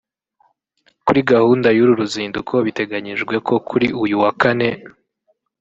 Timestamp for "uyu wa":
4.03-4.31